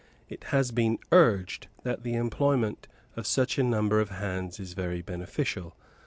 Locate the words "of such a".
3.15-3.63